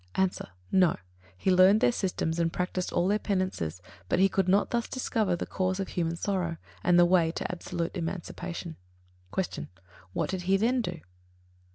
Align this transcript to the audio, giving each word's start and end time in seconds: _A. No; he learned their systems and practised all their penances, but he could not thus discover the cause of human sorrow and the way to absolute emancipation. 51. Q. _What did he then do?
_A. 0.41 0.47
No; 0.71 0.95
he 1.37 1.51
learned 1.51 1.79
their 1.79 1.91
systems 1.91 2.39
and 2.39 2.51
practised 2.51 2.91
all 2.91 3.07
their 3.07 3.19
penances, 3.19 3.83
but 4.09 4.17
he 4.17 4.29
could 4.29 4.47
not 4.49 4.71
thus 4.71 4.87
discover 4.89 5.35
the 5.35 5.45
cause 5.45 5.79
of 5.79 5.89
human 5.89 6.15
sorrow 6.15 6.57
and 6.83 6.97
the 6.97 7.05
way 7.05 7.31
to 7.33 7.51
absolute 7.51 7.95
emancipation. 7.95 8.77
51. 9.35 9.67
Q. 9.67 9.83
_What 10.19 10.27
did 10.29 10.41
he 10.49 10.57
then 10.57 10.81
do? 10.81 11.01